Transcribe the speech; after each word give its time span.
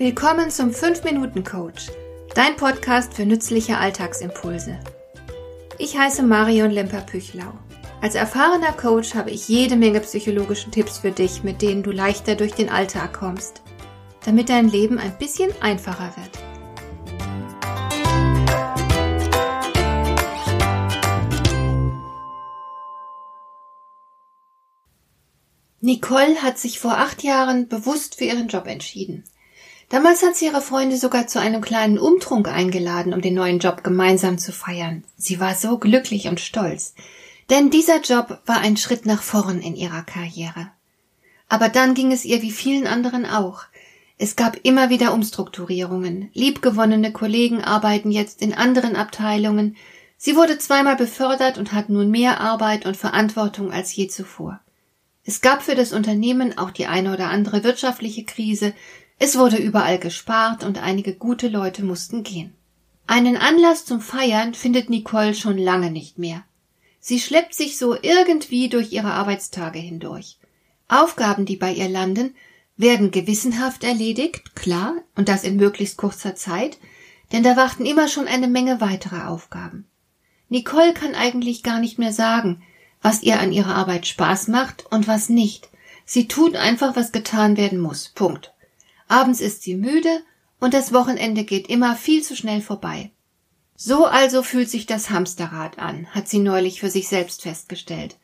Willkommen 0.00 0.50
zum 0.50 0.70
5-Minuten-Coach, 0.70 1.90
dein 2.34 2.56
Podcast 2.56 3.12
für 3.12 3.26
nützliche 3.26 3.76
Alltagsimpulse. 3.76 4.80
Ich 5.76 5.98
heiße 5.98 6.22
Marion 6.22 6.70
Lemper-Püchlau. 6.70 7.52
Als 8.00 8.14
erfahrener 8.14 8.72
Coach 8.72 9.14
habe 9.14 9.30
ich 9.30 9.46
jede 9.48 9.76
Menge 9.76 10.00
psychologische 10.00 10.70
Tipps 10.70 10.96
für 10.96 11.10
dich, 11.10 11.42
mit 11.42 11.60
denen 11.60 11.82
du 11.82 11.90
leichter 11.90 12.34
durch 12.34 12.54
den 12.54 12.70
Alltag 12.70 13.12
kommst, 13.12 13.60
damit 14.24 14.48
dein 14.48 14.70
Leben 14.70 14.96
ein 14.96 15.18
bisschen 15.18 15.50
einfacher 15.60 16.14
wird. 16.16 16.30
Nicole 25.82 26.36
hat 26.42 26.56
sich 26.56 26.80
vor 26.80 26.96
acht 26.96 27.22
Jahren 27.22 27.68
bewusst 27.68 28.14
für 28.14 28.24
ihren 28.24 28.48
Job 28.48 28.66
entschieden. 28.66 29.24
Damals 29.90 30.22
hat 30.22 30.36
sie 30.36 30.46
ihre 30.46 30.60
Freunde 30.60 30.96
sogar 30.96 31.26
zu 31.26 31.40
einem 31.40 31.60
kleinen 31.60 31.98
Umtrunk 31.98 32.46
eingeladen, 32.46 33.12
um 33.12 33.20
den 33.20 33.34
neuen 33.34 33.58
Job 33.58 33.82
gemeinsam 33.82 34.38
zu 34.38 34.52
feiern. 34.52 35.02
Sie 35.16 35.40
war 35.40 35.56
so 35.56 35.78
glücklich 35.78 36.28
und 36.28 36.38
stolz. 36.38 36.94
Denn 37.50 37.70
dieser 37.70 38.00
Job 38.00 38.38
war 38.46 38.60
ein 38.60 38.76
Schritt 38.76 39.04
nach 39.04 39.20
vorn 39.20 39.60
in 39.60 39.74
ihrer 39.74 40.02
Karriere. 40.02 40.70
Aber 41.48 41.68
dann 41.68 41.94
ging 41.94 42.12
es 42.12 42.24
ihr 42.24 42.40
wie 42.40 42.52
vielen 42.52 42.86
anderen 42.86 43.26
auch. 43.26 43.64
Es 44.16 44.36
gab 44.36 44.58
immer 44.62 44.90
wieder 44.90 45.12
Umstrukturierungen. 45.12 46.30
Liebgewonnene 46.34 47.10
Kollegen 47.10 47.60
arbeiten 47.64 48.12
jetzt 48.12 48.42
in 48.42 48.54
anderen 48.54 48.94
Abteilungen. 48.94 49.76
Sie 50.16 50.36
wurde 50.36 50.58
zweimal 50.58 50.94
befördert 50.94 51.58
und 51.58 51.72
hat 51.72 51.88
nun 51.88 52.12
mehr 52.12 52.40
Arbeit 52.40 52.86
und 52.86 52.96
Verantwortung 52.96 53.72
als 53.72 53.96
je 53.96 54.06
zuvor. 54.06 54.60
Es 55.24 55.40
gab 55.40 55.62
für 55.62 55.74
das 55.74 55.92
Unternehmen 55.92 56.56
auch 56.56 56.70
die 56.70 56.86
eine 56.86 57.12
oder 57.12 57.28
andere 57.28 57.64
wirtschaftliche 57.64 58.24
Krise, 58.24 58.72
es 59.22 59.36
wurde 59.36 59.58
überall 59.58 59.98
gespart 59.98 60.64
und 60.64 60.82
einige 60.82 61.14
gute 61.14 61.48
Leute 61.48 61.84
mussten 61.84 62.22
gehen. 62.22 62.54
Einen 63.06 63.36
Anlass 63.36 63.84
zum 63.84 64.00
Feiern 64.00 64.54
findet 64.54 64.88
Nicole 64.88 65.34
schon 65.34 65.58
lange 65.58 65.90
nicht 65.90 66.18
mehr. 66.18 66.42
Sie 67.00 67.20
schleppt 67.20 67.54
sich 67.54 67.76
so 67.76 67.94
irgendwie 68.00 68.70
durch 68.70 68.92
ihre 68.92 69.12
Arbeitstage 69.12 69.78
hindurch. 69.78 70.38
Aufgaben, 70.88 71.44
die 71.44 71.56
bei 71.56 71.70
ihr 71.70 71.90
landen, 71.90 72.34
werden 72.78 73.10
gewissenhaft 73.10 73.84
erledigt, 73.84 74.56
klar, 74.56 74.94
und 75.16 75.28
das 75.28 75.44
in 75.44 75.56
möglichst 75.56 75.98
kurzer 75.98 76.34
Zeit, 76.34 76.78
denn 77.30 77.42
da 77.42 77.56
warten 77.56 77.84
immer 77.84 78.08
schon 78.08 78.26
eine 78.26 78.48
Menge 78.48 78.80
weitere 78.80 79.24
Aufgaben. 79.24 79.86
Nicole 80.48 80.94
kann 80.94 81.14
eigentlich 81.14 81.62
gar 81.62 81.78
nicht 81.78 81.98
mehr 81.98 82.14
sagen, 82.14 82.62
was 83.02 83.22
ihr 83.22 83.38
an 83.38 83.52
ihrer 83.52 83.74
Arbeit 83.74 84.06
Spaß 84.06 84.48
macht 84.48 84.86
und 84.90 85.06
was 85.06 85.28
nicht. 85.28 85.68
Sie 86.06 86.26
tut 86.26 86.56
einfach, 86.56 86.96
was 86.96 87.12
getan 87.12 87.58
werden 87.58 87.80
muss. 87.80 88.08
Punkt. 88.08 88.54
Abends 89.10 89.40
ist 89.40 89.64
sie 89.64 89.74
müde 89.74 90.22
und 90.60 90.72
das 90.72 90.92
Wochenende 90.92 91.42
geht 91.42 91.68
immer 91.68 91.96
viel 91.96 92.22
zu 92.22 92.36
schnell 92.36 92.60
vorbei. 92.60 93.10
So 93.74 94.06
also 94.06 94.44
fühlt 94.44 94.70
sich 94.70 94.86
das 94.86 95.10
Hamsterrad 95.10 95.80
an, 95.80 96.06
hat 96.14 96.28
sie 96.28 96.38
neulich 96.38 96.78
für 96.78 96.90
sich 96.90 97.08
selbst 97.08 97.42
festgestellt. 97.42 98.18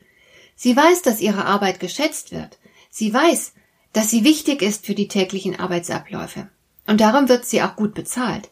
Sie 0.55 0.77
weiß, 0.77 1.03
dass 1.03 1.21
ihre 1.21 1.45
Arbeit 1.45 1.81
geschätzt 1.81 2.31
wird. 2.31 2.59
Sie 2.89 3.13
weiß, 3.13 3.53
dass 3.95 4.11
sie 4.11 4.23
wichtig 4.23 4.63
ist 4.63 4.87
für 4.87 4.95
die 4.95 5.09
täglichen 5.09 5.59
Arbeitsabläufe. 5.59 6.49
Und 6.87 7.01
darum 7.01 7.29
wird 7.29 7.47
sie 7.47 7.63
auch 7.63 7.75
gut 7.75 7.95
bezahlt. 7.95 8.51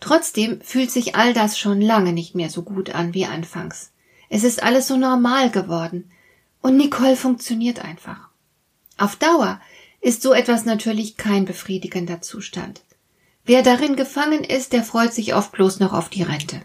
Trotzdem 0.00 0.60
fühlt 0.62 0.90
sich 0.90 1.14
all 1.14 1.34
das 1.34 1.56
schon 1.56 1.80
lange 1.80 2.12
nicht 2.12 2.34
mehr 2.34 2.50
so 2.50 2.62
gut 2.62 2.90
an 2.96 3.14
wie 3.14 3.26
anfangs. 3.26 3.92
Es 4.28 4.42
ist 4.42 4.60
alles 4.60 4.88
so 4.88 4.96
normal 4.96 5.50
geworden. 5.50 6.10
Und 6.62 6.78
Nicole 6.78 7.14
funktioniert 7.14 7.78
einfach. 7.78 8.28
Auf 8.98 9.14
Dauer 9.14 9.60
ist 10.06 10.22
so 10.22 10.32
etwas 10.32 10.64
natürlich 10.64 11.16
kein 11.16 11.46
befriedigender 11.46 12.22
Zustand. 12.22 12.80
Wer 13.44 13.64
darin 13.64 13.96
gefangen 13.96 14.44
ist, 14.44 14.72
der 14.72 14.84
freut 14.84 15.12
sich 15.12 15.34
oft 15.34 15.50
bloß 15.50 15.80
noch 15.80 15.92
auf 15.92 16.08
die 16.08 16.22
Rente. 16.22 16.62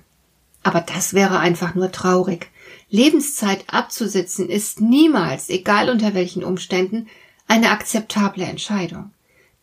Aber 0.62 0.79
das 0.79 1.16
wäre 1.16 1.40
einfach 1.40 1.74
nur 1.74 1.91
traurig. 1.91 2.52
Lebenszeit 2.91 3.63
abzusitzen 3.66 4.47
ist 4.47 4.79
niemals, 4.79 5.50
egal 5.50 5.90
unter 5.90 6.13
welchen 6.13 6.44
Umständen, 6.44 7.07
eine 7.47 7.72
akzeptable 7.72 8.44
Entscheidung. 8.44 9.09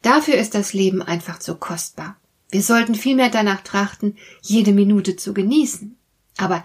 Dafür 0.03 0.35
ist 0.35 0.57
das 0.57 0.73
Leben 0.73 1.01
einfach 1.01 1.39
zu 1.39 1.55
kostbar. 1.55 2.17
Wir 2.51 2.63
sollten 2.63 2.97
vielmehr 2.97 3.31
danach 3.31 3.61
trachten, 3.61 4.17
jede 4.43 4.73
Minute 4.73 5.15
zu 5.15 5.33
genießen. 5.33 5.97
Aber 6.37 6.65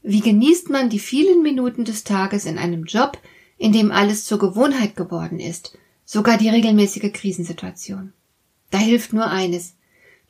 wie 0.00 0.22
genießt 0.22 0.70
man 0.70 0.88
die 0.88 0.98
vielen 0.98 1.42
Minuten 1.42 1.84
des 1.84 2.04
Tages 2.04 2.46
in 2.46 2.56
einem 2.56 2.84
Job, 2.84 3.18
in 3.58 3.72
dem 3.72 3.92
alles 3.92 4.24
zur 4.24 4.38
Gewohnheit 4.38 4.96
geworden 4.96 5.40
ist 5.40 5.76
Sogar 6.04 6.36
die 6.36 6.48
regelmäßige 6.48 7.12
Krisensituation. 7.12 8.12
Da 8.70 8.78
hilft 8.78 9.12
nur 9.12 9.26
eines. 9.26 9.74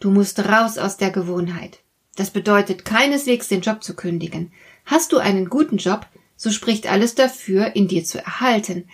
Du 0.00 0.10
musst 0.10 0.38
raus 0.38 0.78
aus 0.78 0.96
der 0.96 1.10
Gewohnheit. 1.10 1.80
Das 2.16 2.30
bedeutet 2.30 2.84
keineswegs 2.84 3.48
den 3.48 3.60
Job 3.60 3.82
zu 3.82 3.94
kündigen. 3.94 4.52
Hast 4.84 5.12
du 5.12 5.18
einen 5.18 5.48
guten 5.48 5.78
Job, 5.78 6.06
so 6.36 6.50
spricht 6.50 6.90
alles 6.90 7.14
dafür, 7.14 7.74
ihn 7.74 7.88
dir 7.88 8.04
zu 8.04 8.18
erhalten. 8.18 8.88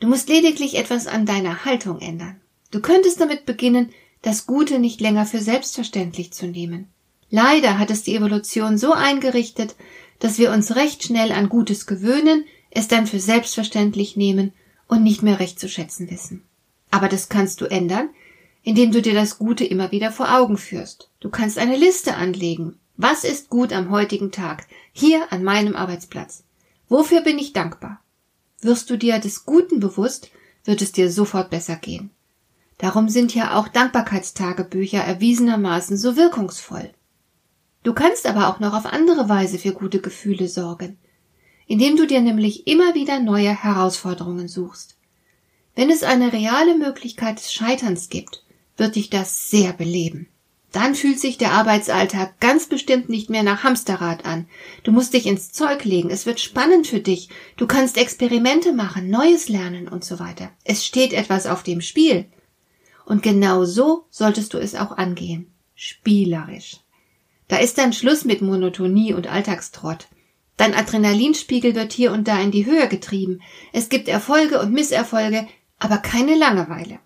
Du 0.00 0.08
musst 0.08 0.28
lediglich 0.28 0.76
etwas 0.76 1.06
an 1.06 1.26
deiner 1.26 1.64
Haltung 1.64 2.00
ändern. 2.00 2.40
Du 2.70 2.80
könntest 2.80 3.20
damit 3.20 3.44
beginnen, 3.44 3.90
das 4.22 4.46
Gute 4.46 4.78
nicht 4.78 5.00
länger 5.00 5.26
für 5.26 5.40
selbstverständlich 5.40 6.32
zu 6.32 6.46
nehmen. 6.46 6.88
Leider 7.28 7.78
hat 7.78 7.90
es 7.90 8.02
die 8.04 8.14
Evolution 8.14 8.78
so 8.78 8.92
eingerichtet, 8.92 9.74
dass 10.18 10.38
wir 10.38 10.52
uns 10.52 10.76
recht 10.76 11.02
schnell 11.02 11.32
an 11.32 11.48
Gutes 11.48 11.86
gewöhnen, 11.86 12.44
es 12.70 12.88
dann 12.88 13.06
für 13.06 13.20
selbstverständlich 13.20 14.16
nehmen 14.16 14.52
und 14.92 15.02
nicht 15.02 15.22
mehr 15.22 15.40
recht 15.40 15.58
zu 15.58 15.70
schätzen 15.70 16.10
wissen. 16.10 16.44
Aber 16.90 17.08
das 17.08 17.30
kannst 17.30 17.62
du 17.62 17.64
ändern, 17.64 18.10
indem 18.62 18.92
du 18.92 19.00
dir 19.00 19.14
das 19.14 19.38
Gute 19.38 19.64
immer 19.64 19.90
wieder 19.90 20.12
vor 20.12 20.36
Augen 20.36 20.58
führst. 20.58 21.08
Du 21.18 21.30
kannst 21.30 21.56
eine 21.56 21.78
Liste 21.78 22.14
anlegen. 22.14 22.78
Was 22.98 23.24
ist 23.24 23.48
gut 23.48 23.72
am 23.72 23.90
heutigen 23.90 24.32
Tag, 24.32 24.66
hier 24.92 25.32
an 25.32 25.44
meinem 25.44 25.74
Arbeitsplatz? 25.74 26.44
Wofür 26.90 27.22
bin 27.22 27.38
ich 27.38 27.54
dankbar? 27.54 28.02
Wirst 28.60 28.90
du 28.90 28.98
dir 28.98 29.18
des 29.18 29.46
Guten 29.46 29.80
bewusst, 29.80 30.30
wird 30.64 30.82
es 30.82 30.92
dir 30.92 31.10
sofort 31.10 31.48
besser 31.48 31.76
gehen. 31.76 32.10
Darum 32.76 33.08
sind 33.08 33.34
ja 33.34 33.58
auch 33.58 33.68
Dankbarkeitstagebücher 33.68 35.00
erwiesenermaßen 35.00 35.96
so 35.96 36.16
wirkungsvoll. 36.18 36.90
Du 37.82 37.94
kannst 37.94 38.26
aber 38.26 38.48
auch 38.48 38.60
noch 38.60 38.74
auf 38.74 38.84
andere 38.84 39.30
Weise 39.30 39.58
für 39.58 39.72
gute 39.72 40.02
Gefühle 40.02 40.48
sorgen 40.48 40.98
indem 41.72 41.96
du 41.96 42.06
dir 42.06 42.20
nämlich 42.20 42.66
immer 42.66 42.94
wieder 42.94 43.18
neue 43.18 43.48
Herausforderungen 43.48 44.46
suchst. 44.46 44.98
Wenn 45.74 45.88
es 45.88 46.02
eine 46.02 46.30
reale 46.30 46.76
Möglichkeit 46.76 47.38
des 47.38 47.50
Scheiterns 47.50 48.10
gibt, 48.10 48.44
wird 48.76 48.94
dich 48.94 49.08
das 49.08 49.48
sehr 49.48 49.72
beleben. 49.72 50.28
Dann 50.70 50.94
fühlt 50.94 51.18
sich 51.18 51.38
der 51.38 51.52
Arbeitsalltag 51.52 52.38
ganz 52.40 52.66
bestimmt 52.66 53.08
nicht 53.08 53.30
mehr 53.30 53.42
nach 53.42 53.64
Hamsterrad 53.64 54.26
an. 54.26 54.48
Du 54.82 54.92
musst 54.92 55.14
dich 55.14 55.24
ins 55.24 55.50
Zeug 55.50 55.86
legen, 55.86 56.10
es 56.10 56.26
wird 56.26 56.40
spannend 56.40 56.88
für 56.88 57.00
dich, 57.00 57.30
du 57.56 57.66
kannst 57.66 57.96
Experimente 57.96 58.74
machen, 58.74 59.08
Neues 59.08 59.48
lernen 59.48 59.88
und 59.88 60.04
so 60.04 60.18
weiter. 60.18 60.50
Es 60.64 60.84
steht 60.84 61.14
etwas 61.14 61.46
auf 61.46 61.62
dem 61.62 61.80
Spiel. 61.80 62.26
Und 63.06 63.22
genau 63.22 63.64
so 63.64 64.04
solltest 64.10 64.52
du 64.52 64.58
es 64.58 64.74
auch 64.74 64.98
angehen. 64.98 65.50
Spielerisch. 65.74 66.80
Da 67.48 67.56
ist 67.56 67.78
dann 67.78 67.94
Schluss 67.94 68.26
mit 68.26 68.42
Monotonie 68.42 69.14
und 69.14 69.26
Alltagstrott. 69.26 70.08
Dein 70.62 70.76
Adrenalinspiegel 70.76 71.74
wird 71.74 71.92
hier 71.92 72.12
und 72.12 72.28
da 72.28 72.40
in 72.40 72.52
die 72.52 72.66
Höhe 72.66 72.86
getrieben. 72.86 73.42
Es 73.72 73.88
gibt 73.88 74.06
Erfolge 74.06 74.60
und 74.60 74.72
Misserfolge, 74.72 75.48
aber 75.80 75.96
keine 75.96 76.36
Langeweile. 76.36 77.00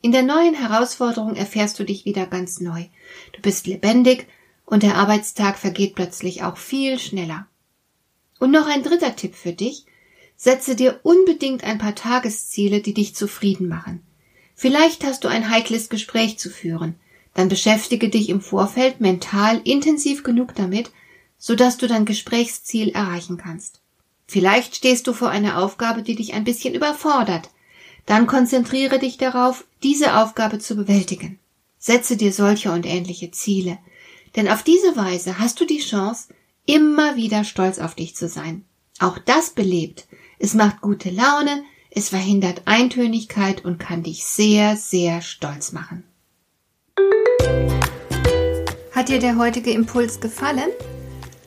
In 0.00 0.12
der 0.12 0.22
neuen 0.22 0.54
Herausforderung 0.54 1.36
erfährst 1.36 1.78
du 1.78 1.84
dich 1.84 2.06
wieder 2.06 2.24
ganz 2.24 2.60
neu. 2.60 2.86
Du 3.34 3.42
bist 3.42 3.66
lebendig 3.66 4.28
und 4.64 4.82
der 4.82 4.96
Arbeitstag 4.96 5.58
vergeht 5.58 5.94
plötzlich 5.94 6.42
auch 6.42 6.56
viel 6.56 6.98
schneller. 6.98 7.46
Und 8.38 8.50
noch 8.50 8.66
ein 8.66 8.82
dritter 8.82 9.14
Tipp 9.14 9.34
für 9.34 9.52
dich. 9.52 9.84
Setze 10.38 10.74
dir 10.74 11.00
unbedingt 11.02 11.64
ein 11.64 11.76
paar 11.76 11.94
Tagesziele, 11.94 12.80
die 12.80 12.94
dich 12.94 13.14
zufrieden 13.14 13.68
machen. 13.68 14.00
Vielleicht 14.54 15.04
hast 15.04 15.24
du 15.24 15.28
ein 15.28 15.50
heikles 15.50 15.90
Gespräch 15.90 16.38
zu 16.38 16.48
führen. 16.48 16.94
Dann 17.34 17.50
beschäftige 17.50 18.08
dich 18.08 18.30
im 18.30 18.40
Vorfeld 18.40 19.02
mental 19.02 19.60
intensiv 19.64 20.22
genug 20.22 20.54
damit, 20.54 20.90
sodass 21.44 21.76
du 21.76 21.88
dein 21.88 22.04
Gesprächsziel 22.04 22.90
erreichen 22.90 23.36
kannst. 23.36 23.80
Vielleicht 24.28 24.76
stehst 24.76 25.08
du 25.08 25.12
vor 25.12 25.28
einer 25.28 25.58
Aufgabe, 25.58 26.04
die 26.04 26.14
dich 26.14 26.34
ein 26.34 26.44
bisschen 26.44 26.72
überfordert. 26.72 27.50
Dann 28.06 28.28
konzentriere 28.28 29.00
dich 29.00 29.18
darauf, 29.18 29.64
diese 29.82 30.16
Aufgabe 30.18 30.60
zu 30.60 30.76
bewältigen. 30.76 31.40
Setze 31.78 32.16
dir 32.16 32.32
solche 32.32 32.70
und 32.70 32.86
ähnliche 32.86 33.32
Ziele. 33.32 33.78
Denn 34.36 34.48
auf 34.48 34.62
diese 34.62 34.94
Weise 34.94 35.40
hast 35.40 35.60
du 35.60 35.64
die 35.64 35.80
Chance, 35.80 36.28
immer 36.64 37.16
wieder 37.16 37.42
stolz 37.42 37.80
auf 37.80 37.96
dich 37.96 38.14
zu 38.14 38.28
sein. 38.28 38.64
Auch 39.00 39.18
das 39.18 39.50
belebt. 39.50 40.06
Es 40.38 40.54
macht 40.54 40.80
gute 40.80 41.10
Laune, 41.10 41.64
es 41.90 42.10
verhindert 42.10 42.62
Eintönigkeit 42.66 43.64
und 43.64 43.80
kann 43.80 44.04
dich 44.04 44.24
sehr, 44.24 44.76
sehr 44.76 45.22
stolz 45.22 45.72
machen. 45.72 46.04
Hat 48.92 49.08
dir 49.08 49.18
der 49.18 49.36
heutige 49.36 49.72
Impuls 49.72 50.20
gefallen? 50.20 50.70